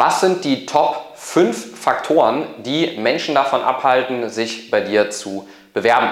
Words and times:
Was 0.00 0.20
sind 0.20 0.44
die 0.44 0.64
Top 0.64 1.14
5 1.16 1.76
Faktoren, 1.76 2.44
die 2.58 2.96
Menschen 2.98 3.34
davon 3.34 3.64
abhalten, 3.64 4.30
sich 4.30 4.70
bei 4.70 4.80
dir 4.80 5.10
zu 5.10 5.48
bewerben? 5.74 6.10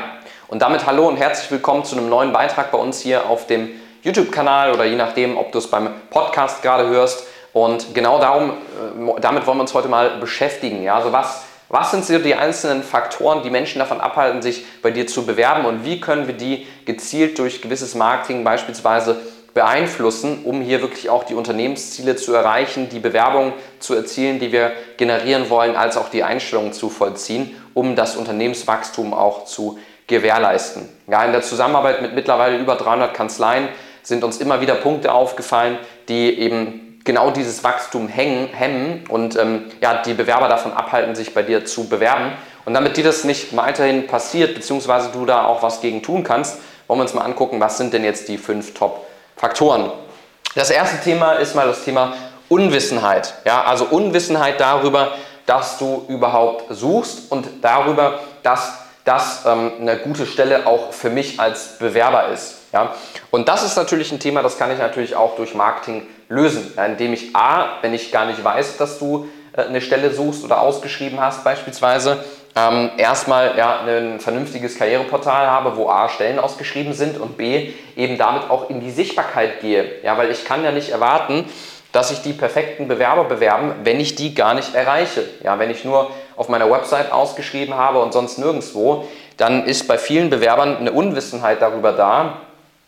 Und 0.48 0.60
damit 0.60 0.86
hallo 0.86 1.06
und 1.06 1.18
herzlich 1.18 1.48
willkommen 1.52 1.84
zu 1.84 1.96
einem 1.96 2.08
neuen 2.08 2.32
Beitrag 2.32 2.72
bei 2.72 2.78
uns 2.78 2.98
hier 2.98 3.30
auf 3.30 3.46
dem 3.46 3.68
YouTube-Kanal 4.02 4.72
oder 4.72 4.86
je 4.86 4.96
nachdem, 4.96 5.38
ob 5.38 5.52
du 5.52 5.58
es 5.58 5.70
beim 5.70 5.90
Podcast 6.10 6.62
gerade 6.62 6.88
hörst. 6.88 7.28
Und 7.52 7.94
genau 7.94 8.18
darum, 8.18 8.50
äh, 8.50 9.20
damit 9.20 9.46
wollen 9.46 9.58
wir 9.58 9.62
uns 9.62 9.72
heute 9.72 9.86
mal 9.86 10.18
beschäftigen. 10.18 10.82
Ja, 10.82 10.96
also 10.96 11.12
was, 11.12 11.44
was 11.68 11.92
sind 11.92 12.04
so 12.04 12.18
die 12.18 12.34
einzelnen 12.34 12.82
Faktoren, 12.82 13.44
die 13.44 13.50
Menschen 13.50 13.78
davon 13.78 14.00
abhalten, 14.00 14.42
sich 14.42 14.64
bei 14.82 14.90
dir 14.90 15.06
zu 15.06 15.24
bewerben 15.24 15.64
und 15.64 15.84
wie 15.84 16.00
können 16.00 16.26
wir 16.26 16.34
die 16.34 16.66
gezielt 16.86 17.38
durch 17.38 17.62
gewisses 17.62 17.94
Marketing 17.94 18.42
beispielsweise 18.42 19.20
beeinflussen, 19.56 20.44
um 20.44 20.60
hier 20.60 20.82
wirklich 20.82 21.08
auch 21.08 21.24
die 21.24 21.32
Unternehmensziele 21.32 22.14
zu 22.14 22.34
erreichen, 22.34 22.90
die 22.90 22.98
Bewerbung 22.98 23.54
zu 23.78 23.94
erzielen, 23.94 24.38
die 24.38 24.52
wir 24.52 24.72
generieren 24.98 25.48
wollen, 25.48 25.76
als 25.76 25.96
auch 25.96 26.10
die 26.10 26.22
Einstellungen 26.22 26.74
zu 26.74 26.90
vollziehen, 26.90 27.56
um 27.72 27.96
das 27.96 28.16
Unternehmenswachstum 28.16 29.14
auch 29.14 29.46
zu 29.46 29.78
gewährleisten. 30.08 30.86
Ja, 31.06 31.24
in 31.24 31.32
der 31.32 31.40
Zusammenarbeit 31.40 32.02
mit 32.02 32.14
mittlerweile 32.14 32.58
über 32.58 32.76
300 32.76 33.14
Kanzleien 33.14 33.68
sind 34.02 34.24
uns 34.24 34.36
immer 34.36 34.60
wieder 34.60 34.74
Punkte 34.74 35.10
aufgefallen, 35.10 35.78
die 36.10 36.38
eben 36.38 37.00
genau 37.04 37.30
dieses 37.30 37.64
Wachstum 37.64 38.08
hängen, 38.08 38.48
hemmen 38.48 39.04
und 39.08 39.36
ähm, 39.36 39.64
ja, 39.80 40.02
die 40.02 40.12
Bewerber 40.12 40.48
davon 40.48 40.74
abhalten, 40.74 41.14
sich 41.14 41.32
bei 41.32 41.42
dir 41.42 41.64
zu 41.64 41.88
bewerben. 41.88 42.32
Und 42.66 42.74
damit 42.74 42.98
dir 42.98 43.04
das 43.04 43.24
nicht 43.24 43.56
weiterhin 43.56 44.06
passiert, 44.06 44.54
beziehungsweise 44.54 45.12
du 45.14 45.24
da 45.24 45.46
auch 45.46 45.62
was 45.62 45.80
gegen 45.80 46.02
tun 46.02 46.24
kannst, 46.24 46.58
wollen 46.88 46.98
wir 47.00 47.04
uns 47.04 47.14
mal 47.14 47.22
angucken, 47.22 47.58
was 47.58 47.78
sind 47.78 47.94
denn 47.94 48.04
jetzt 48.04 48.28
die 48.28 48.36
fünf 48.36 48.74
Top-Faktoren. 49.36 49.92
Das 50.54 50.70
erste 50.70 50.98
Thema 51.00 51.32
ist 51.34 51.54
mal 51.54 51.66
das 51.66 51.84
Thema 51.84 52.14
Unwissenheit. 52.48 53.34
Ja, 53.44 53.64
also 53.64 53.84
Unwissenheit 53.84 54.60
darüber, 54.60 55.12
dass 55.44 55.78
du 55.78 56.06
überhaupt 56.08 56.64
suchst 56.74 57.30
und 57.30 57.62
darüber, 57.62 58.20
dass 58.42 58.78
das 59.04 59.44
ähm, 59.46 59.72
eine 59.80 59.98
gute 59.98 60.26
Stelle 60.26 60.66
auch 60.66 60.92
für 60.92 61.10
mich 61.10 61.38
als 61.38 61.78
Bewerber 61.78 62.28
ist. 62.28 62.56
Ja? 62.72 62.94
Und 63.30 63.48
das 63.48 63.62
ist 63.62 63.76
natürlich 63.76 64.10
ein 64.10 64.18
Thema, 64.18 64.42
das 64.42 64.58
kann 64.58 64.72
ich 64.72 64.78
natürlich 64.78 65.14
auch 65.14 65.36
durch 65.36 65.54
Marketing 65.54 66.06
lösen, 66.28 66.72
ja, 66.76 66.86
indem 66.86 67.12
ich 67.12 67.36
A, 67.36 67.78
wenn 67.82 67.94
ich 67.94 68.10
gar 68.10 68.26
nicht 68.26 68.42
weiß, 68.42 68.78
dass 68.78 68.98
du 68.98 69.28
äh, 69.52 69.62
eine 69.62 69.80
Stelle 69.80 70.12
suchst 70.12 70.42
oder 70.44 70.60
ausgeschrieben 70.60 71.20
hast 71.20 71.44
beispielsweise, 71.44 72.24
ähm, 72.56 72.90
erstmal 72.96 73.56
ja, 73.56 73.80
ein 73.86 74.18
vernünftiges 74.18 74.78
Karriereportal 74.78 75.46
habe, 75.46 75.76
wo 75.76 75.90
A, 75.90 76.08
Stellen 76.08 76.38
ausgeschrieben 76.38 76.94
sind 76.94 77.20
und 77.20 77.36
B, 77.36 77.72
eben 77.96 78.16
damit 78.16 78.50
auch 78.50 78.70
in 78.70 78.80
die 78.80 78.90
Sichtbarkeit 78.90 79.60
gehe. 79.60 80.02
Ja, 80.02 80.16
weil 80.16 80.30
ich 80.30 80.44
kann 80.44 80.64
ja 80.64 80.72
nicht 80.72 80.88
erwarten, 80.88 81.44
dass 81.92 82.08
sich 82.08 82.22
die 82.22 82.32
perfekten 82.32 82.88
Bewerber 82.88 83.24
bewerben, 83.24 83.74
wenn 83.84 84.00
ich 84.00 84.14
die 84.16 84.34
gar 84.34 84.54
nicht 84.54 84.74
erreiche. 84.74 85.24
Ja, 85.42 85.58
wenn 85.58 85.70
ich 85.70 85.84
nur 85.84 86.10
auf 86.36 86.48
meiner 86.48 86.70
Website 86.70 87.12
ausgeschrieben 87.12 87.74
habe 87.74 88.00
und 88.00 88.12
sonst 88.12 88.38
nirgendwo, 88.38 89.06
dann 89.36 89.64
ist 89.66 89.86
bei 89.86 89.98
vielen 89.98 90.30
Bewerbern 90.30 90.78
eine 90.78 90.92
Unwissenheit 90.92 91.60
darüber 91.60 91.92
da, 91.92 92.38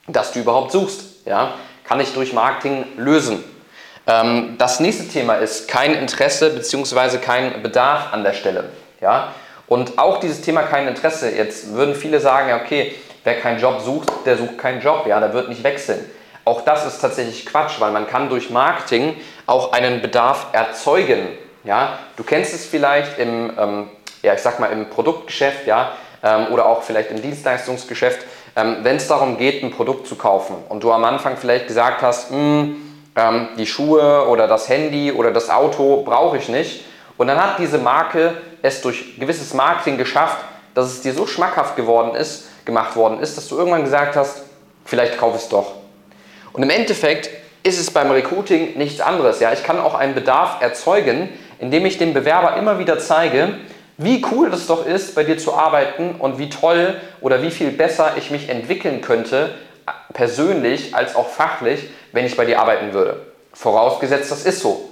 dass 0.07 0.33
du 0.33 0.41
überhaupt 0.41 0.73
suchst. 0.73 1.27
Ja, 1.27 1.53
kann 1.85 2.01
ich 2.01 2.15
durch 2.15 2.33
Marketing 2.33 2.87
lösen. 2.97 3.45
Ähm, 4.07 4.57
das 4.57 4.81
nächste 4.81 5.07
Thema 5.09 5.35
ist 5.35 5.69
kein 5.69 5.93
Interesse 5.93 6.51
bzw. 6.51 7.19
kein 7.19 7.63
Bedarf 7.63 8.13
an 8.13 8.25
der 8.25 8.33
Stelle. 8.33 8.71
Ja, 9.01 9.35
und 9.69 9.99
auch 9.99 10.19
dieses 10.21 10.41
Thema 10.41 10.63
kein 10.63 10.89
Interesse. 10.89 11.31
Jetzt 11.31 11.75
würden 11.75 11.95
viele 11.95 12.21
sagen, 12.21 12.49
ja, 12.49 12.57
okay, 12.57 12.95
wer 13.25 13.39
keinen 13.39 13.61
Job 13.61 13.81
sucht, 13.81 14.11
der 14.25 14.37
sucht 14.37 14.59
keinen 14.59 14.81
Job. 14.81 15.07
Ja, 15.07 15.21
der 15.21 15.33
wird 15.33 15.49
nicht 15.49 15.63
wechseln. 15.63 16.05
Auch 16.45 16.63
das 16.63 16.87
ist 16.87 17.01
tatsächlich 17.01 17.45
Quatsch, 17.45 17.79
weil 17.79 17.91
man 17.91 18.07
kann 18.07 18.31
durch 18.31 18.49
Marketing 18.49 19.17
auch 19.47 19.73
einen 19.73 20.01
Bedarf 20.01 20.47
erzeugen. 20.53 21.29
Ja, 21.65 21.99
du 22.17 22.23
kennst 22.23 22.55
es 22.55 22.65
vielleicht 22.65 23.19
im, 23.19 23.53
ähm, 23.59 23.91
ja, 24.23 24.33
ich 24.33 24.41
sag 24.41 24.59
mal 24.59 24.73
im 24.73 24.89
Produktgeschäft, 24.89 25.67
ja, 25.67 25.93
ähm, 26.23 26.47
oder 26.51 26.67
auch 26.67 26.83
vielleicht 26.83 27.11
im 27.11 27.21
Dienstleistungsgeschäft, 27.21 28.21
ähm, 28.57 28.79
wenn 28.83 28.97
es 28.97 29.09
darum 29.09 29.37
geht, 29.37 29.63
ein 29.63 29.71
Produkt 29.71 30.07
zu 30.07 30.17
kaufen 30.17 30.57
und 30.71 30.83
du 30.83 30.91
am 30.91 31.05
Anfang 31.05 31.37
vielleicht 31.37 31.67
gesagt 31.67 32.01
hast, 32.01 32.31
hm, 32.31 32.77
ähm, 33.15 33.49
die 33.59 33.67
Schuhe 33.67 34.27
oder 34.29 34.49
das 34.49 34.69
Handy 34.69 35.13
oder 35.13 35.31
das 35.31 35.51
Auto 35.51 36.03
brauche 36.05 36.39
ich 36.39 36.49
nicht. 36.49 36.85
Und 37.19 37.27
dann 37.27 37.43
hat 37.43 37.59
diese 37.59 37.79
Marke 37.79 38.35
es 38.63 38.81
durch 38.81 39.19
gewisses 39.19 39.53
Marketing 39.53 39.99
geschafft, 39.99 40.39
dass 40.75 40.87
es 40.87 41.01
dir 41.03 41.13
so 41.13 41.27
schmackhaft 41.27 41.77
geworden 41.77 42.15
ist, 42.15 42.49
gemacht 42.65 42.97
worden 42.97 43.21
ist, 43.21 43.37
dass 43.37 43.49
du 43.49 43.59
irgendwann 43.59 43.85
gesagt 43.85 44.17
hast, 44.17 44.45
vielleicht 44.85 45.19
kaufe 45.19 45.37
ich 45.37 45.43
es 45.43 45.49
doch. 45.49 45.75
Und 46.53 46.63
im 46.63 46.71
Endeffekt 46.71 47.29
ist 47.63 47.79
es 47.79 47.91
beim 47.91 48.11
Recruiting 48.11 48.79
nichts 48.79 49.01
anderes. 49.01 49.41
Ja? 49.41 49.53
Ich 49.53 49.65
kann 49.65 49.79
auch 49.79 49.95
einen 49.95 50.15
Bedarf 50.15 50.63
erzeugen, 50.63 51.29
indem 51.59 51.85
ich 51.87 51.99
dem 51.99 52.15
Bewerber 52.15 52.57
immer 52.57 52.79
wieder 52.79 52.99
zeige, 52.99 53.59
wie 53.97 54.25
cool 54.31 54.49
das 54.51 54.69
doch 54.69 54.87
ist, 54.87 55.17
bei 55.17 55.25
dir 55.25 55.39
zu 55.39 55.55
arbeiten 55.55 56.15
und 56.19 56.39
wie 56.39 56.49
toll 56.49 56.95
oder 57.21 57.43
wie 57.43 57.51
viel 57.51 57.73
besser 57.73 58.13
ich 58.17 58.31
mich 58.31 58.49
entwickeln 58.49 59.01
könnte, 59.01 59.55
persönlich 60.13 60.95
als 60.95 61.17
auch 61.17 61.29
fachlich, 61.29 61.91
wenn 62.13 62.25
ich 62.25 62.37
bei 62.37 62.45
dir 62.45 62.61
arbeiten 62.61 62.93
würde. 62.93 63.27
Vorausgesetzt, 63.53 64.31
das 64.31 64.45
ist 64.45 64.61
so. 64.61 64.88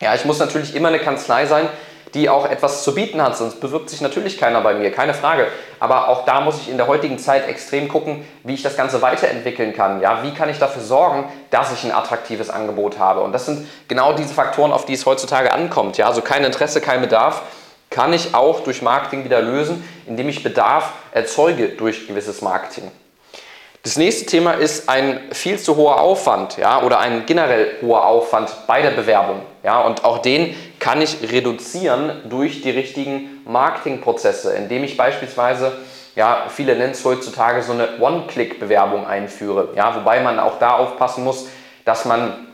Ja, 0.00 0.14
ich 0.14 0.24
muss 0.24 0.38
natürlich 0.38 0.74
immer 0.74 0.88
eine 0.88 0.98
Kanzlei 0.98 1.46
sein, 1.46 1.68
die 2.14 2.28
auch 2.28 2.48
etwas 2.48 2.84
zu 2.84 2.94
bieten 2.94 3.20
hat, 3.20 3.36
sonst 3.36 3.60
bewirbt 3.60 3.90
sich 3.90 4.00
natürlich 4.00 4.38
keiner 4.38 4.60
bei 4.60 4.74
mir, 4.74 4.92
keine 4.92 5.14
Frage. 5.14 5.48
Aber 5.80 6.08
auch 6.08 6.24
da 6.24 6.40
muss 6.40 6.60
ich 6.60 6.70
in 6.70 6.76
der 6.76 6.86
heutigen 6.86 7.18
Zeit 7.18 7.48
extrem 7.48 7.88
gucken, 7.88 8.24
wie 8.44 8.54
ich 8.54 8.62
das 8.62 8.76
Ganze 8.76 9.02
weiterentwickeln 9.02 9.74
kann. 9.74 10.00
Ja, 10.00 10.22
wie 10.22 10.32
kann 10.32 10.48
ich 10.48 10.58
dafür 10.58 10.82
sorgen, 10.82 11.24
dass 11.50 11.72
ich 11.72 11.82
ein 11.84 11.92
attraktives 11.92 12.50
Angebot 12.50 12.98
habe? 13.00 13.20
Und 13.20 13.32
das 13.32 13.46
sind 13.46 13.68
genau 13.88 14.12
diese 14.12 14.32
Faktoren, 14.32 14.72
auf 14.72 14.86
die 14.86 14.94
es 14.94 15.06
heutzutage 15.06 15.52
ankommt. 15.52 15.96
Ja, 15.96 16.06
also 16.06 16.22
kein 16.22 16.44
Interesse, 16.44 16.80
kein 16.80 17.00
Bedarf 17.00 17.42
kann 17.90 18.12
ich 18.12 18.34
auch 18.34 18.60
durch 18.60 18.82
Marketing 18.82 19.24
wieder 19.24 19.40
lösen, 19.40 19.88
indem 20.06 20.28
ich 20.28 20.42
Bedarf 20.42 20.92
erzeuge 21.12 21.68
durch 21.68 22.08
gewisses 22.08 22.42
Marketing. 22.42 22.90
Das 23.84 23.96
nächste 23.96 24.26
Thema 24.26 24.52
ist 24.52 24.88
ein 24.88 25.20
viel 25.32 25.58
zu 25.58 25.76
hoher 25.76 26.00
Aufwand 26.00 26.56
ja, 26.56 26.82
oder 26.82 26.98
ein 26.98 27.26
generell 27.26 27.76
hoher 27.82 28.06
Aufwand 28.06 28.50
bei 28.66 28.82
der 28.82 28.90
Bewerbung. 28.90 29.42
Ja, 29.64 29.80
und 29.80 30.04
auch 30.04 30.18
den 30.18 30.54
kann 30.78 31.00
ich 31.00 31.32
reduzieren 31.32 32.12
durch 32.28 32.60
die 32.60 32.70
richtigen 32.70 33.40
Marketingprozesse, 33.46 34.52
indem 34.54 34.84
ich 34.84 34.98
beispielsweise, 34.98 35.72
ja, 36.14 36.44
viele 36.50 36.76
nennen 36.76 36.92
es 36.92 37.04
heutzutage 37.04 37.62
so 37.62 37.72
eine 37.72 37.98
One-Click-Bewerbung 37.98 39.06
einführe. 39.06 39.70
Ja, 39.74 39.96
wobei 39.96 40.20
man 40.20 40.38
auch 40.38 40.58
da 40.58 40.76
aufpassen 40.76 41.24
muss, 41.24 41.48
dass 41.86 42.04
man 42.04 42.46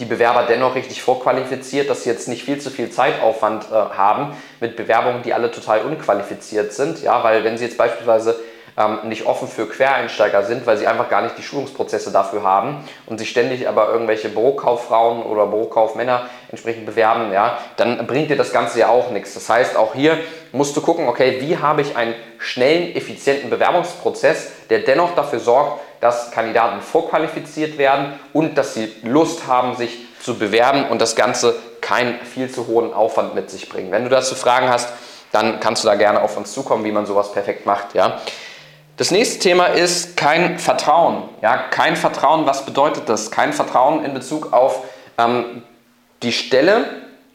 die 0.00 0.06
Bewerber 0.06 0.44
dennoch 0.48 0.74
richtig 0.74 1.02
vorqualifiziert, 1.02 1.88
dass 1.88 2.02
sie 2.02 2.10
jetzt 2.10 2.28
nicht 2.28 2.44
viel 2.44 2.58
zu 2.58 2.70
viel 2.70 2.90
Zeitaufwand 2.90 3.66
äh, 3.70 3.74
haben 3.74 4.34
mit 4.58 4.76
Bewerbungen, 4.76 5.22
die 5.22 5.34
alle 5.34 5.50
total 5.50 5.82
unqualifiziert 5.82 6.72
sind. 6.72 7.02
Ja, 7.02 7.22
weil 7.22 7.44
wenn 7.44 7.58
sie 7.58 7.64
jetzt 7.64 7.78
beispielsweise 7.78 8.40
ähm, 8.76 8.98
nicht 9.04 9.26
offen 9.26 9.46
für 9.48 9.68
Quereinsteiger 9.68 10.42
sind, 10.42 10.66
weil 10.66 10.76
sie 10.76 10.86
einfach 10.86 11.08
gar 11.08 11.22
nicht 11.22 11.38
die 11.38 11.42
Schulungsprozesse 11.42 12.10
dafür 12.10 12.42
haben 12.42 12.84
und 13.06 13.18
sich 13.18 13.30
ständig 13.30 13.68
aber 13.68 13.90
irgendwelche 13.90 14.28
Bürokauffrauen 14.28 15.22
oder 15.22 15.46
Bürokaufmänner 15.46 16.28
entsprechend 16.54 16.86
bewerben, 16.86 17.32
ja, 17.32 17.58
dann 17.76 18.06
bringt 18.06 18.30
dir 18.30 18.36
das 18.36 18.52
Ganze 18.52 18.78
ja 18.78 18.88
auch 18.88 19.10
nichts. 19.10 19.34
Das 19.34 19.48
heißt, 19.48 19.76
auch 19.76 19.94
hier 19.94 20.18
musst 20.52 20.76
du 20.76 20.80
gucken, 20.80 21.08
okay, 21.08 21.38
wie 21.40 21.58
habe 21.58 21.82
ich 21.82 21.96
einen 21.96 22.14
schnellen, 22.38 22.94
effizienten 22.94 23.50
Bewerbungsprozess, 23.50 24.52
der 24.70 24.80
dennoch 24.80 25.14
dafür 25.14 25.40
sorgt, 25.40 25.80
dass 26.00 26.30
Kandidaten 26.30 26.80
vorqualifiziert 26.80 27.76
werden 27.78 28.12
und 28.32 28.56
dass 28.56 28.74
sie 28.74 28.94
Lust 29.02 29.46
haben, 29.46 29.76
sich 29.76 30.06
zu 30.20 30.38
bewerben 30.38 30.88
und 30.88 31.00
das 31.00 31.16
Ganze 31.16 31.56
keinen 31.80 32.20
viel 32.20 32.50
zu 32.50 32.66
hohen 32.66 32.94
Aufwand 32.94 33.34
mit 33.34 33.50
sich 33.50 33.68
bringt. 33.68 33.90
Wenn 33.90 34.04
du 34.04 34.10
dazu 34.10 34.34
Fragen 34.34 34.68
hast, 34.68 34.90
dann 35.32 35.60
kannst 35.60 35.82
du 35.82 35.88
da 35.88 35.96
gerne 35.96 36.22
auf 36.22 36.36
uns 36.36 36.52
zukommen, 36.52 36.84
wie 36.84 36.92
man 36.92 37.06
sowas 37.06 37.32
perfekt 37.32 37.66
macht. 37.66 37.94
Ja? 37.94 38.20
Das 38.96 39.10
nächste 39.10 39.40
Thema 39.40 39.66
ist 39.66 40.16
kein 40.16 40.58
Vertrauen. 40.58 41.24
Ja, 41.42 41.56
kein 41.56 41.96
Vertrauen, 41.96 42.46
was 42.46 42.64
bedeutet 42.64 43.08
das? 43.08 43.32
Kein 43.32 43.52
Vertrauen 43.52 44.04
in 44.04 44.14
Bezug 44.14 44.52
auf 44.52 44.84
ähm, 45.18 45.62
die 46.22 46.32
Stelle, 46.32 46.86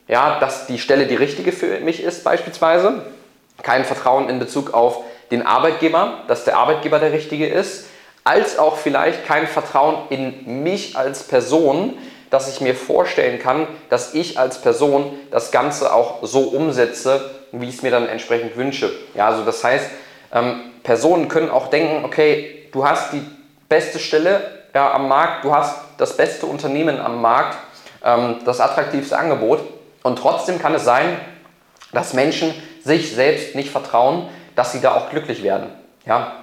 ja, 0.08 0.40
dass 0.40 0.68
die 0.68 0.80
Stelle 0.80 1.06
die 1.06 1.16
richtige 1.16 1.52
für 1.52 1.80
mich 1.80 2.02
ist 2.02 2.24
beispielsweise. 2.24 3.06
Kein 3.62 3.86
Vertrauen 3.86 4.30
in 4.30 4.40
Bezug 4.40 4.74
auf 4.74 5.04
den 5.32 5.46
Arbeitgeber, 5.46 6.24
dass 6.28 6.46
der 6.46 6.58
Arbeitgeber 6.58 7.00
der 7.00 7.12
richtige 7.12 7.48
ist. 7.48 7.88
Als 8.24 8.58
auch 8.58 8.78
vielleicht 8.78 9.26
kein 9.26 9.48
Vertrauen 9.48 9.98
in 10.10 10.64
mich 10.64 10.98
als 10.98 11.24
Person, 11.24 11.98
dass 12.30 12.54
ich 12.54 12.62
mir 12.62 12.76
vorstellen 12.76 13.40
kann, 13.40 13.68
dass 13.90 14.14
ich 14.14 14.40
als 14.40 14.62
Person 14.62 15.14
das 15.32 15.52
Ganze 15.52 15.94
auch 15.94 16.20
so 16.24 16.42
umsetze, 16.42 17.32
wie 17.52 17.68
ich 17.68 17.76
es 17.76 17.82
mir 17.82 17.92
dann 17.92 18.08
entsprechend 18.08 18.56
wünsche. 18.56 18.92
Ja, 19.16 19.28
also 19.28 19.44
das 19.44 19.64
heißt, 19.64 19.90
ähm, 20.34 20.62
Personen 20.84 21.28
können 21.28 21.50
auch 21.50 21.68
denken, 21.68 22.06
okay, 22.06 22.68
du 22.72 22.88
hast 22.88 23.14
die 23.14 23.24
beste 23.68 24.00
Stelle 24.00 24.42
ja, 24.74 24.92
am 24.94 25.08
Markt, 25.08 25.44
du 25.44 25.54
hast 25.54 25.76
das 25.98 26.16
beste 26.16 26.46
Unternehmen 26.46 27.00
am 27.00 27.22
Markt, 27.22 27.58
das 28.02 28.60
attraktivste 28.60 29.18
Angebot 29.18 29.62
und 30.04 30.18
trotzdem 30.18 30.60
kann 30.60 30.74
es 30.74 30.84
sein, 30.84 31.20
dass 31.92 32.14
Menschen 32.14 32.54
sich 32.84 33.14
selbst 33.14 33.56
nicht 33.56 33.70
vertrauen, 33.70 34.28
dass 34.56 34.72
sie 34.72 34.82
da 34.82 34.96
auch 34.96 35.10
glücklich 35.10 35.44
werden. 35.44 35.68
Ja? 36.06 36.34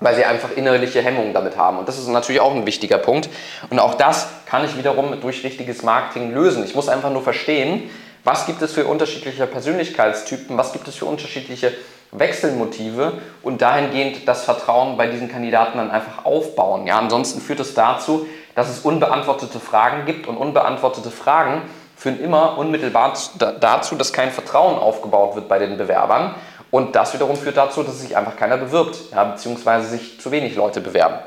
Weil 0.00 0.14
sie 0.14 0.24
einfach 0.24 0.50
innerliche 0.56 1.02
Hemmungen 1.02 1.34
damit 1.34 1.56
haben. 1.56 1.78
Und 1.78 1.88
das 1.88 1.98
ist 1.98 2.08
natürlich 2.08 2.40
auch 2.40 2.54
ein 2.54 2.66
wichtiger 2.66 2.98
Punkt. 2.98 3.28
Und 3.70 3.78
auch 3.78 3.94
das 3.94 4.28
kann 4.46 4.64
ich 4.64 4.76
wiederum 4.76 5.20
durch 5.20 5.44
richtiges 5.44 5.82
Marketing 5.82 6.32
lösen. 6.32 6.64
Ich 6.64 6.74
muss 6.74 6.88
einfach 6.88 7.10
nur 7.10 7.22
verstehen, 7.22 7.90
Was 8.24 8.44
gibt 8.46 8.60
es 8.62 8.72
für 8.72 8.86
unterschiedliche 8.86 9.46
Persönlichkeitstypen? 9.46 10.58
Was 10.58 10.72
gibt 10.72 10.86
es 10.88 10.96
für 10.96 11.06
unterschiedliche 11.06 11.72
Wechselmotive? 12.12 13.14
Und 13.42 13.62
dahingehend 13.62 14.28
das 14.28 14.44
Vertrauen 14.44 14.96
bei 14.96 15.06
diesen 15.06 15.30
Kandidaten 15.30 15.78
dann 15.78 15.90
einfach 15.90 16.24
aufbauen. 16.24 16.86
Ja, 16.86 16.98
ansonsten 16.98 17.40
führt 17.40 17.60
es 17.60 17.72
dazu, 17.74 18.26
dass 18.58 18.68
es 18.68 18.80
unbeantwortete 18.80 19.60
Fragen 19.60 20.04
gibt 20.04 20.26
und 20.26 20.36
unbeantwortete 20.36 21.12
Fragen 21.12 21.62
führen 21.96 22.20
immer 22.20 22.58
unmittelbar 22.58 23.12
dazu, 23.60 23.94
dass 23.94 24.12
kein 24.12 24.32
Vertrauen 24.32 24.76
aufgebaut 24.80 25.36
wird 25.36 25.48
bei 25.48 25.60
den 25.60 25.78
Bewerbern. 25.78 26.34
Und 26.72 26.96
das 26.96 27.14
wiederum 27.14 27.36
führt 27.36 27.56
dazu, 27.56 27.84
dass 27.84 28.00
sich 28.00 28.16
einfach 28.16 28.34
keiner 28.34 28.56
bewirbt, 28.56 29.12
ja, 29.12 29.22
beziehungsweise 29.22 29.86
sich 29.86 30.20
zu 30.20 30.32
wenig 30.32 30.56
Leute 30.56 30.80
bewerben. 30.80 31.18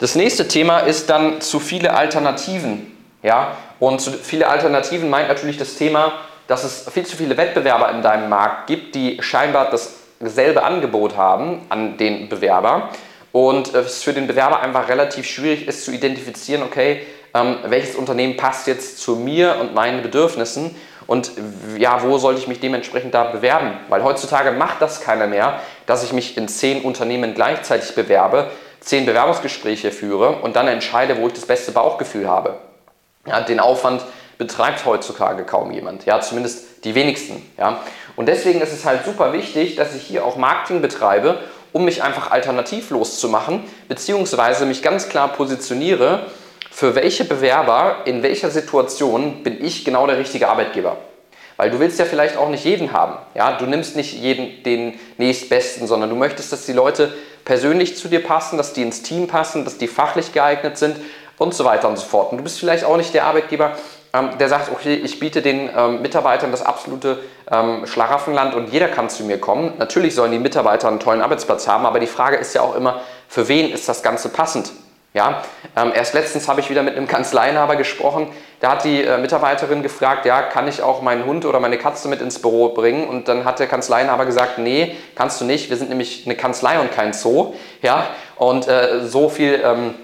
Das 0.00 0.16
nächste 0.16 0.48
Thema 0.48 0.80
ist 0.80 1.08
dann 1.10 1.40
zu 1.40 1.60
viele 1.60 1.94
Alternativen. 1.94 2.96
Ja? 3.22 3.52
Und 3.78 4.00
zu 4.00 4.10
viele 4.10 4.48
Alternativen 4.48 5.08
meint 5.08 5.28
natürlich 5.28 5.58
das 5.58 5.76
Thema, 5.76 6.12
dass 6.48 6.64
es 6.64 6.90
viel 6.90 7.06
zu 7.06 7.16
viele 7.16 7.36
Wettbewerber 7.36 7.88
in 7.92 8.02
deinem 8.02 8.28
Markt 8.28 8.66
gibt, 8.66 8.96
die 8.96 9.22
scheinbar 9.22 9.70
dasselbe 10.20 10.64
Angebot 10.64 11.16
haben 11.16 11.66
an 11.68 11.96
den 11.98 12.28
Bewerber 12.28 12.88
und 13.36 13.74
es 13.74 14.02
für 14.02 14.14
den 14.14 14.26
Bewerber 14.26 14.60
einfach 14.60 14.88
relativ 14.88 15.26
schwierig 15.26 15.68
ist 15.68 15.84
zu 15.84 15.92
identifizieren, 15.92 16.62
okay, 16.62 17.02
ähm, 17.34 17.58
welches 17.66 17.94
Unternehmen 17.94 18.38
passt 18.38 18.66
jetzt 18.66 18.98
zu 18.98 19.16
mir 19.16 19.56
und 19.60 19.74
meinen 19.74 20.00
Bedürfnissen 20.00 20.74
und 21.06 21.32
ja, 21.76 22.02
wo 22.02 22.16
sollte 22.16 22.40
ich 22.40 22.48
mich 22.48 22.60
dementsprechend 22.60 23.12
da 23.12 23.24
bewerben? 23.24 23.72
Weil 23.90 24.02
heutzutage 24.02 24.52
macht 24.52 24.80
das 24.80 25.02
keiner 25.02 25.26
mehr, 25.26 25.60
dass 25.84 26.02
ich 26.02 26.14
mich 26.14 26.38
in 26.38 26.48
zehn 26.48 26.80
Unternehmen 26.80 27.34
gleichzeitig 27.34 27.94
bewerbe, 27.94 28.50
zehn 28.80 29.04
Bewerbungsgespräche 29.04 29.92
führe 29.92 30.36
und 30.40 30.56
dann 30.56 30.66
entscheide, 30.66 31.20
wo 31.20 31.26
ich 31.26 31.34
das 31.34 31.44
beste 31.44 31.72
Bauchgefühl 31.72 32.26
habe. 32.26 32.56
Ja, 33.26 33.42
den 33.42 33.60
Aufwand 33.60 34.02
betreibt 34.38 34.86
heutzutage 34.86 35.44
kaum 35.44 35.72
jemand, 35.72 36.06
ja, 36.06 36.22
zumindest 36.22 36.84
die 36.84 36.94
wenigsten. 36.94 37.44
Ja. 37.58 37.80
Und 38.16 38.26
deswegen 38.30 38.62
ist 38.62 38.72
es 38.72 38.86
halt 38.86 39.04
super 39.04 39.34
wichtig, 39.34 39.76
dass 39.76 39.94
ich 39.94 40.02
hier 40.02 40.24
auch 40.24 40.36
Marketing 40.36 40.80
betreibe, 40.80 41.38
um 41.76 41.84
mich 41.84 42.02
einfach 42.02 42.30
alternativlos 42.30 43.20
zu 43.20 43.28
machen, 43.28 43.62
beziehungsweise 43.86 44.64
mich 44.64 44.80
ganz 44.80 45.10
klar 45.10 45.28
positioniere, 45.28 46.24
für 46.70 46.94
welche 46.94 47.26
Bewerber 47.26 47.98
in 48.06 48.22
welcher 48.22 48.50
Situation 48.50 49.42
bin 49.42 49.62
ich 49.62 49.84
genau 49.84 50.06
der 50.06 50.16
richtige 50.16 50.48
Arbeitgeber. 50.48 50.96
Weil 51.58 51.70
du 51.70 51.78
willst 51.78 51.98
ja 51.98 52.06
vielleicht 52.06 52.38
auch 52.38 52.48
nicht 52.48 52.64
jeden 52.64 52.94
haben. 52.94 53.18
Ja? 53.34 53.58
Du 53.58 53.66
nimmst 53.66 53.94
nicht 53.94 54.14
jeden 54.14 54.62
den 54.62 54.98
nächstbesten, 55.18 55.86
sondern 55.86 56.08
du 56.08 56.16
möchtest, 56.16 56.50
dass 56.50 56.64
die 56.64 56.72
Leute 56.72 57.12
persönlich 57.44 57.94
zu 57.94 58.08
dir 58.08 58.22
passen, 58.24 58.56
dass 58.56 58.72
die 58.72 58.80
ins 58.80 59.02
Team 59.02 59.26
passen, 59.26 59.66
dass 59.66 59.76
die 59.76 59.86
fachlich 59.86 60.32
geeignet 60.32 60.78
sind 60.78 60.96
und 61.36 61.52
so 61.52 61.66
weiter 61.66 61.90
und 61.90 61.98
so 61.98 62.06
fort. 62.06 62.32
Und 62.32 62.38
du 62.38 62.44
bist 62.44 62.58
vielleicht 62.58 62.84
auch 62.84 62.96
nicht 62.96 63.12
der 63.12 63.24
Arbeitgeber, 63.24 63.76
der 64.38 64.48
sagt, 64.48 64.70
okay, 64.70 64.94
ich 64.94 65.18
biete 65.20 65.42
den 65.42 65.70
ähm, 65.76 66.02
Mitarbeitern 66.02 66.50
das 66.50 66.64
absolute 66.64 67.18
ähm, 67.50 67.86
Schlaraffenland 67.86 68.54
und 68.54 68.70
jeder 68.70 68.88
kann 68.88 69.08
zu 69.08 69.24
mir 69.24 69.38
kommen. 69.38 69.74
Natürlich 69.78 70.14
sollen 70.14 70.32
die 70.32 70.38
Mitarbeiter 70.38 70.88
einen 70.88 71.00
tollen 71.00 71.22
Arbeitsplatz 71.22 71.66
haben, 71.66 71.86
aber 71.86 71.98
die 71.98 72.06
Frage 72.06 72.36
ist 72.36 72.54
ja 72.54 72.62
auch 72.62 72.76
immer, 72.76 73.00
für 73.28 73.48
wen 73.48 73.70
ist 73.70 73.88
das 73.88 74.02
Ganze 74.02 74.28
passend? 74.28 74.72
Ja, 75.16 75.42
ähm, 75.74 75.92
erst 75.94 76.12
letztens 76.12 76.46
habe 76.46 76.60
ich 76.60 76.68
wieder 76.68 76.82
mit 76.82 76.94
einem 76.94 77.08
Kanzleiinhaber 77.08 77.76
gesprochen. 77.76 78.28
Da 78.60 78.72
hat 78.72 78.84
die 78.84 79.02
äh, 79.02 79.16
Mitarbeiterin 79.16 79.82
gefragt, 79.82 80.26
ja, 80.26 80.42
kann 80.42 80.68
ich 80.68 80.82
auch 80.82 81.00
meinen 81.00 81.24
Hund 81.24 81.46
oder 81.46 81.58
meine 81.58 81.78
Katze 81.78 82.08
mit 82.08 82.20
ins 82.20 82.38
Büro 82.42 82.68
bringen? 82.68 83.08
Und 83.08 83.26
dann 83.26 83.46
hat 83.46 83.58
der 83.58 83.66
Kanzleiinhaber 83.66 84.26
gesagt, 84.26 84.58
nee, 84.58 84.94
kannst 85.14 85.40
du 85.40 85.46
nicht. 85.46 85.70
Wir 85.70 85.78
sind 85.78 85.88
nämlich 85.88 86.26
eine 86.26 86.36
Kanzlei 86.36 86.78
und 86.80 86.92
kein 86.92 87.14
Zoo. 87.14 87.54
Ja, 87.80 88.08
und 88.36 88.68
äh, 88.68 89.06
so 89.06 89.30
viel 89.30 89.58
ähm, 89.64 89.94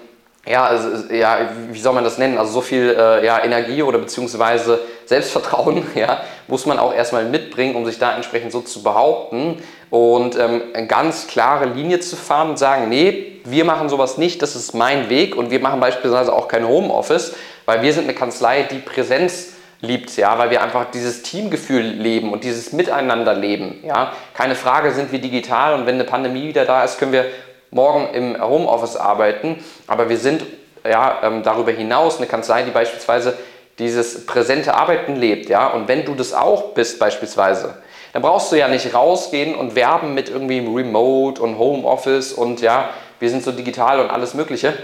ja, 0.46 0.64
also, 0.64 1.12
ja, 1.12 1.50
wie 1.70 1.78
soll 1.78 1.92
man 1.92 2.02
das 2.02 2.18
nennen? 2.18 2.36
Also 2.36 2.52
so 2.52 2.60
viel 2.62 2.96
äh, 2.98 3.24
ja, 3.24 3.44
Energie 3.44 3.82
oder 3.82 3.98
beziehungsweise 3.98 4.80
Selbstvertrauen 5.06 5.86
ja, 5.94 6.22
muss 6.48 6.66
man 6.66 6.78
auch 6.80 6.92
erstmal 6.92 7.24
mitbringen, 7.24 7.76
um 7.76 7.84
sich 7.86 7.98
da 7.98 8.16
entsprechend 8.16 8.50
so 8.50 8.60
zu 8.60 8.82
behaupten 8.82 9.62
und 9.90 10.36
ähm, 10.36 10.62
eine 10.74 10.86
ganz 10.88 11.28
klare 11.28 11.66
Linie 11.66 12.00
zu 12.00 12.16
fahren 12.16 12.50
und 12.50 12.58
sagen, 12.58 12.88
nee, 12.88 13.40
wir 13.44 13.64
machen 13.64 13.88
sowas 13.88 14.18
nicht, 14.18 14.42
das 14.42 14.56
ist 14.56 14.74
mein 14.74 15.10
Weg 15.10 15.36
und 15.36 15.50
wir 15.52 15.60
machen 15.60 15.78
beispielsweise 15.78 16.32
auch 16.32 16.48
kein 16.48 16.66
Homeoffice, 16.66 17.34
weil 17.64 17.82
wir 17.82 17.92
sind 17.92 18.04
eine 18.04 18.14
Kanzlei, 18.14 18.64
die 18.64 18.78
Präsenz 18.78 19.52
liebt, 19.80 20.16
ja, 20.16 20.38
weil 20.38 20.50
wir 20.50 20.62
einfach 20.62 20.90
dieses 20.92 21.22
Teamgefühl 21.22 21.82
leben 21.82 22.32
und 22.32 22.42
dieses 22.42 22.72
Miteinander 22.72 23.34
leben, 23.34 23.80
ja. 23.84 24.12
Keine 24.34 24.56
Frage, 24.56 24.92
sind 24.92 25.12
wir 25.12 25.20
digital 25.20 25.74
und 25.74 25.86
wenn 25.86 25.96
eine 25.96 26.04
Pandemie 26.04 26.48
wieder 26.48 26.64
da 26.64 26.82
ist, 26.82 26.98
können 26.98 27.12
wir 27.12 27.26
morgen 27.72 28.14
im 28.14 28.40
Homeoffice 28.40 28.96
arbeiten, 28.96 29.62
aber 29.88 30.08
wir 30.08 30.19
sind 30.19 30.44
ja, 30.84 31.20
ähm, 31.22 31.42
darüber 31.42 31.72
hinaus 31.72 32.19
eine 32.19 32.26
Kanzlei, 32.26 32.62
die 32.62 32.70
beispielsweise 32.70 33.36
dieses 33.78 34.26
präsente 34.26 34.74
Arbeiten 34.74 35.16
lebt. 35.16 35.48
Ja? 35.48 35.69
Und 35.69 35.88
wenn 35.88 36.04
du 36.04 36.14
das 36.14 36.34
auch 36.34 36.74
bist 36.74 36.98
beispielsweise, 36.98 37.76
dann 38.12 38.22
brauchst 38.22 38.52
du 38.52 38.56
ja 38.56 38.69
nicht 38.69 38.94
rausgehen 38.94 39.54
und 39.54 39.74
werben 39.74 40.14
mit 40.14 40.28
irgendwie 40.28 40.58
Remote 40.58 41.40
und 41.40 41.58
Homeoffice 41.58 42.32
und 42.32 42.60
ja, 42.60 42.90
wir 43.19 43.30
sind 43.30 43.42
so 43.42 43.52
digital 43.52 44.00
und 44.00 44.10
alles 44.10 44.34
Mögliche. 44.34 44.75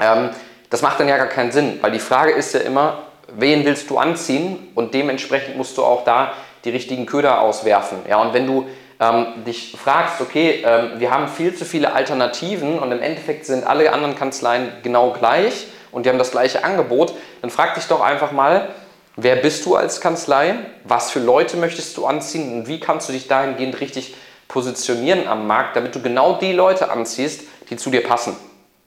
Ähm, 0.00 0.30
das 0.70 0.80
macht 0.80 0.98
dann 0.98 1.08
ja 1.08 1.18
gar 1.18 1.26
keinen 1.26 1.52
Sinn, 1.52 1.78
weil 1.82 1.92
die 1.92 1.98
Frage 1.98 2.32
ist 2.32 2.54
ja 2.54 2.60
immer, 2.60 3.02
wen 3.28 3.64
willst 3.64 3.90
du 3.90 3.98
anziehen 3.98 4.68
und 4.74 4.94
dementsprechend 4.94 5.56
musst 5.56 5.76
du 5.76 5.84
auch 5.84 6.04
da 6.04 6.32
die 6.64 6.70
richtigen 6.70 7.04
Köder 7.04 7.42
auswerfen. 7.42 7.98
Ja, 8.08 8.16
und 8.22 8.32
wenn 8.32 8.46
du 8.46 8.66
ähm, 9.04 9.44
dich 9.44 9.76
fragst, 9.76 10.20
okay, 10.20 10.62
ähm, 10.64 10.92
wir 10.98 11.10
haben 11.10 11.28
viel 11.28 11.54
zu 11.54 11.64
viele 11.64 11.92
Alternativen 11.92 12.78
und 12.78 12.92
im 12.92 13.02
Endeffekt 13.02 13.46
sind 13.46 13.66
alle 13.66 13.92
anderen 13.92 14.16
Kanzleien 14.16 14.72
genau 14.82 15.10
gleich 15.10 15.66
und 15.92 16.06
die 16.06 16.10
haben 16.10 16.18
das 16.18 16.30
gleiche 16.30 16.64
Angebot, 16.64 17.14
dann 17.42 17.50
frag 17.50 17.74
dich 17.74 17.84
doch 17.84 18.00
einfach 18.00 18.32
mal, 18.32 18.68
wer 19.16 19.36
bist 19.36 19.66
du 19.66 19.76
als 19.76 20.00
Kanzlei, 20.00 20.56
was 20.84 21.10
für 21.10 21.20
Leute 21.20 21.56
möchtest 21.56 21.96
du 21.96 22.06
anziehen 22.06 22.52
und 22.52 22.68
wie 22.68 22.80
kannst 22.80 23.08
du 23.08 23.12
dich 23.12 23.28
dahingehend 23.28 23.80
richtig 23.80 24.14
positionieren 24.48 25.26
am 25.28 25.46
Markt, 25.46 25.76
damit 25.76 25.94
du 25.94 26.00
genau 26.00 26.34
die 26.34 26.52
Leute 26.52 26.90
anziehst, 26.90 27.42
die 27.70 27.76
zu 27.76 27.90
dir 27.90 28.02
passen. 28.02 28.36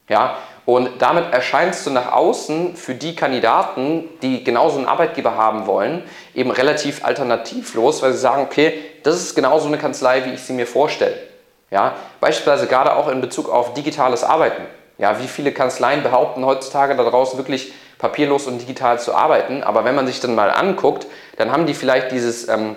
Ja? 0.10 0.38
Und 0.68 1.02
damit 1.02 1.32
erscheinst 1.32 1.88
du 1.88 1.92
nach 1.92 2.12
außen 2.12 2.76
für 2.76 2.94
die 2.94 3.16
Kandidaten, 3.16 4.04
die 4.22 4.44
genauso 4.44 4.78
einen 4.78 4.86
Arbeitgeber 4.86 5.38
haben 5.38 5.66
wollen, 5.66 6.04
eben 6.36 6.52
relativ 6.52 7.06
alternativlos, 7.06 8.02
weil 8.02 8.12
sie 8.12 8.18
sagen, 8.18 8.42
okay, 8.42 8.74
das 9.04 9.16
ist 9.16 9.34
genauso 9.34 9.68
eine 9.68 9.78
Kanzlei, 9.78 10.26
wie 10.26 10.34
ich 10.34 10.42
sie 10.42 10.52
mir 10.52 10.68
vorstelle. 10.68 11.16
Ja, 11.72 11.96
beispielsweise 12.20 12.68
gerade 12.68 12.98
auch 12.98 13.08
in 13.08 13.22
Bezug 13.22 13.48
auf 13.48 13.76
digitales 13.76 14.26
Arbeiten. 14.26 14.64
Ja, 14.98 15.22
wie 15.22 15.30
viele 15.30 15.54
Kanzleien 15.54 16.04
behaupten 16.04 16.46
heutzutage 16.46 16.98
da 16.98 17.10
draußen 17.10 17.38
wirklich 17.38 17.72
papierlos 17.98 18.46
und 18.46 18.60
digital 18.60 19.00
zu 19.00 19.16
arbeiten, 19.16 19.64
aber 19.64 19.86
wenn 19.86 19.96
man 19.96 20.06
sich 20.06 20.20
dann 20.20 20.36
mal 20.36 20.52
anguckt, 20.52 21.08
dann 21.38 21.50
haben 21.50 21.66
die 21.66 21.76
vielleicht 21.76 22.12
dieses 22.12 22.50
ähm, 22.50 22.76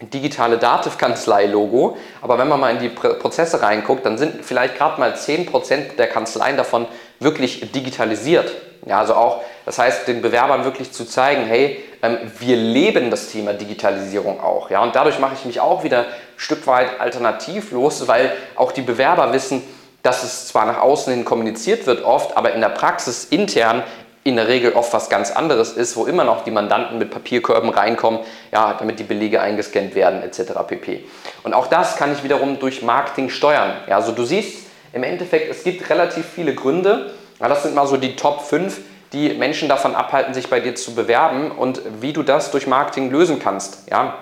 digitale 0.00 0.58
Dativ-Kanzlei-Logo, 0.58 1.96
aber 2.20 2.38
wenn 2.38 2.48
man 2.48 2.60
mal 2.60 2.70
in 2.74 2.80
die 2.80 2.90
Prozesse 2.90 3.62
reinguckt, 3.62 4.04
dann 4.04 4.18
sind 4.18 4.44
vielleicht 4.44 4.76
gerade 4.76 5.00
mal 5.00 5.14
10% 5.14 5.96
der 5.96 6.08
Kanzleien 6.08 6.56
davon 6.56 6.86
wirklich 7.18 7.72
digitalisiert. 7.72 8.52
Ja, 8.84 9.00
also 9.00 9.14
auch, 9.14 9.42
das 9.64 9.78
heißt, 9.78 10.06
den 10.06 10.22
Bewerbern 10.22 10.64
wirklich 10.64 10.92
zu 10.92 11.06
zeigen, 11.06 11.46
hey, 11.46 11.82
ähm, 12.02 12.18
wir 12.38 12.56
leben 12.56 13.10
das 13.10 13.30
Thema 13.30 13.52
Digitalisierung 13.52 14.40
auch. 14.40 14.70
Ja, 14.70 14.82
und 14.82 14.94
dadurch 14.94 15.18
mache 15.18 15.34
ich 15.34 15.44
mich 15.44 15.60
auch 15.60 15.82
wieder 15.82 16.00
ein 16.00 16.06
Stück 16.36 16.66
weit 16.66 17.00
alternativlos, 17.00 18.06
weil 18.06 18.32
auch 18.54 18.72
die 18.72 18.82
Bewerber 18.82 19.32
wissen, 19.32 19.62
dass 20.02 20.22
es 20.22 20.46
zwar 20.46 20.66
nach 20.66 20.78
außen 20.78 21.12
hin 21.12 21.24
kommuniziert 21.24 21.86
wird 21.86 22.04
oft, 22.04 22.36
aber 22.36 22.52
in 22.52 22.60
der 22.60 22.68
Praxis 22.68 23.24
intern 23.24 23.82
in 24.26 24.36
der 24.36 24.48
Regel 24.48 24.72
oft 24.72 24.92
was 24.92 25.08
ganz 25.08 25.30
anderes 25.30 25.72
ist, 25.72 25.96
wo 25.96 26.04
immer 26.04 26.24
noch 26.24 26.42
die 26.42 26.50
Mandanten 26.50 26.98
mit 26.98 27.10
Papierkörben 27.10 27.70
reinkommen, 27.70 28.20
ja, 28.52 28.74
damit 28.74 28.98
die 28.98 29.04
Belege 29.04 29.40
eingescannt 29.40 29.94
werden 29.94 30.22
etc. 30.22 30.52
pp. 30.66 31.04
Und 31.44 31.54
auch 31.54 31.68
das 31.68 31.96
kann 31.96 32.12
ich 32.12 32.24
wiederum 32.24 32.58
durch 32.58 32.82
Marketing 32.82 33.30
steuern. 33.30 33.74
Ja, 33.88 33.96
also 33.96 34.12
du 34.12 34.24
siehst 34.24 34.66
im 34.92 35.04
Endeffekt, 35.04 35.50
es 35.50 35.62
gibt 35.62 35.88
relativ 35.90 36.26
viele 36.26 36.54
Gründe, 36.54 37.12
ja, 37.40 37.48
das 37.48 37.62
sind 37.62 37.74
mal 37.74 37.86
so 37.86 37.96
die 37.96 38.16
Top 38.16 38.42
5, 38.42 38.80
die 39.12 39.34
Menschen 39.34 39.68
davon 39.68 39.94
abhalten, 39.94 40.34
sich 40.34 40.48
bei 40.48 40.58
dir 40.58 40.74
zu 40.74 40.94
bewerben 40.94 41.52
und 41.52 41.80
wie 42.00 42.12
du 42.12 42.22
das 42.22 42.50
durch 42.50 42.66
Marketing 42.66 43.10
lösen 43.10 43.38
kannst. 43.38 43.88
Ja? 43.90 44.16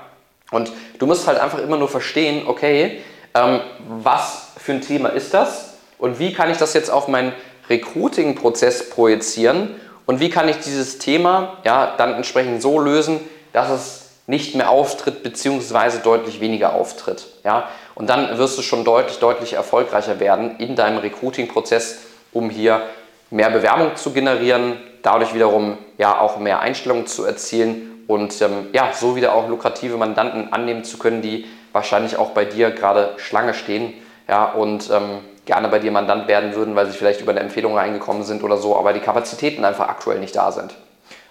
Und 0.51 0.71
du 0.99 1.07
musst 1.07 1.27
halt 1.27 1.39
einfach 1.39 1.59
immer 1.59 1.79
nur 1.79 1.89
verstehen, 1.89 2.47
okay, 2.47 3.01
ähm, 3.35 3.61
was 3.89 4.49
für 4.59 4.73
ein 4.73 4.83
Thema 4.83 5.09
ist 5.09 5.33
das 5.33 5.75
und 5.99 6.19
wie 6.19 6.35
kann 6.35 6.51
ich 6.51 6.59
das 6.59 6.75
jetzt 6.75 6.91
auf 6.91 7.09
meinen 7.09 7.33
Recruiting-Prozess 7.71 8.91
projizieren 8.91 9.81
und 10.07 10.21
wie 10.21 10.31
kann 10.31 10.49
ich 10.49 10.59
dieses 10.59 10.99
Thema 10.99 11.59
ja, 11.65 11.95
dann 11.97 12.15
entsprechend 12.15 12.61
so 12.61 12.79
lösen, 12.79 13.21
dass 13.53 13.71
es 13.71 14.05
nicht 14.27 14.55
mehr 14.55 14.71
auftritt 14.71 15.23
bzw. 15.23 15.99
deutlich 16.03 16.41
weniger 16.41 16.75
auftritt. 16.75 17.27
Ja? 17.45 17.69
Und 17.95 18.09
dann 18.09 18.39
wirst 18.39 18.59
du 18.59 18.63
schon 18.63 18.85
deutlich, 18.85 19.19
deutlich 19.19 19.55
erfolgreicher 19.55 20.21
werden 20.21 20.57
in 20.59 20.77
deinem 20.77 20.99
Recruiting-Prozess, 20.99 21.99
um 22.33 22.51
hier 22.51 22.83
mehr 23.31 23.51
Bewerbung 23.51 23.97
zu 23.97 24.13
generieren, 24.13 24.77
dadurch 25.03 25.35
wiederum 25.35 25.79
ja 25.99 26.19
auch 26.19 26.39
mehr 26.39 26.61
Einstellungen 26.61 27.07
zu 27.07 27.25
erzielen 27.25 28.05
und 28.07 28.41
ähm, 28.43 28.69
ja, 28.73 28.93
so 28.93 29.17
wieder 29.17 29.35
auch 29.35 29.49
lukrative 29.49 29.97
Mandanten 29.97 30.53
annehmen 30.53 30.85
zu 30.85 30.99
können, 30.99 31.23
die 31.23 31.47
wahrscheinlich 31.73 32.17
auch 32.17 32.31
bei 32.31 32.45
dir 32.45 32.71
gerade 32.71 33.15
Schlange 33.17 33.55
stehen 33.55 33.95
ja, 34.29 34.45
und 34.45 34.91
ähm, 34.91 35.21
gerne 35.45 35.69
bei 35.69 35.79
dir 35.79 35.93
Mandant 35.93 36.29
werden 36.29 36.55
würden, 36.55 36.77
weil 36.77 36.87
sie 36.87 36.97
vielleicht 36.97 37.21
über 37.21 37.33
eine 37.33 37.41
Empfehlung 37.41 37.77
reingekommen 37.77 38.23
sind 38.23 38.43
oder 38.43 38.57
so, 38.57 38.77
aber 38.77 38.93
die 38.93 39.01
Kapazitäten 39.01 39.65
einfach 39.65 39.89
aktuell 39.89 40.19
nicht 40.19 40.37
da 40.37 40.53
sind. 40.53 40.75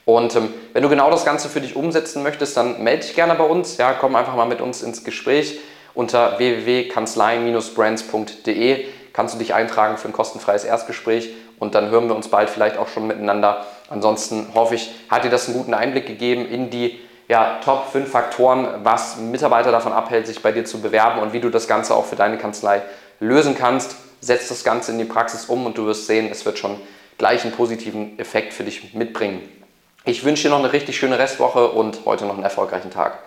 Und 0.05 0.36
ähm, 0.36 0.53
wenn 0.74 0.84
du 0.84 0.89
genau 0.89 1.10
das 1.10 1.24
Ganze 1.25 1.50
für 1.50 1.62
dich 1.62 1.75
umsetzen 1.75 2.22
möchtest, 2.24 2.55
dann 2.58 2.84
melde 2.84 3.03
dich 3.03 3.15
gerne 3.15 3.34
bei 3.36 3.46
uns. 3.46 3.77
Ja, 3.77 3.93
komm 3.93 4.15
einfach 4.15 4.36
mal 4.36 4.46
mit 4.46 4.62
uns 4.62 4.84
ins 4.84 5.03
Gespräch. 5.03 5.60
Unter 5.93 6.39
www.kanzlei-brands.de 6.39 8.86
kannst 9.13 9.36
du 9.36 9.39
dich 9.39 9.53
eintragen 9.53 9.98
für 9.98 10.10
ein 10.10 10.13
kostenfreies 10.13 10.65
Erstgespräch 10.65 11.29
und 11.60 11.75
dann 11.75 11.91
hören 11.91 12.08
wir 12.08 12.15
uns 12.15 12.27
bald 12.27 12.50
vielleicht 12.50 12.77
auch 12.77 12.88
schon 12.88 13.05
miteinander. 13.08 13.67
Ansonsten 13.89 14.48
hoffe 14.55 14.74
ich, 14.75 14.91
hat 15.10 15.24
dir 15.24 15.29
das 15.29 15.48
einen 15.48 15.58
guten 15.58 15.75
Einblick 15.75 16.08
gegeben 16.08 16.48
in 16.48 16.70
die 16.70 17.00
ja, 17.29 17.60
Top 17.63 17.89
5 17.91 18.12
Faktoren, 18.12 18.67
was 18.84 19.17
Mitarbeiter 19.17 19.72
davon 19.72 19.93
abhält, 19.93 20.27
sich 20.27 20.41
bei 20.41 20.51
dir 20.51 20.65
zu 20.65 20.82
bewerben 20.82 21.22
und 21.22 21.32
wie 21.32 21.39
du 21.39 21.50
das 21.50 21.67
Ganze 21.67 21.96
auch 21.96 22.05
für 22.05 22.15
deine 22.15 22.38
Kanzlei 22.38 22.82
lösen 23.24 23.56
kannst. 23.56 23.96
Setz 24.22 24.48
das 24.48 24.63
Ganze 24.63 24.92
in 24.92 25.00
die 25.00 25.06
Praxis 25.06 25.46
um 25.46 25.65
und 25.65 25.77
du 25.77 25.86
wirst 25.86 26.08
sehen, 26.08 26.30
es 26.32 26.46
wird 26.46 26.58
schon 26.58 26.80
gleich 27.18 27.44
einen 27.44 27.53
positiven 27.53 28.18
Effekt 28.20 28.53
für 28.53 28.63
dich 28.63 28.94
mitbringen. 28.94 29.42
Ich 30.06 30.24
wünsche 30.24 30.44
dir 30.44 30.50
noch 30.50 30.60
eine 30.60 30.74
richtig 30.74 30.98
schöne 30.98 31.18
Restwoche 31.18 31.70
und 31.70 32.06
heute 32.06 32.25
noch 32.25 32.36
einen 32.36 32.44
erfolgreichen 32.44 32.92
Tag. 32.92 33.20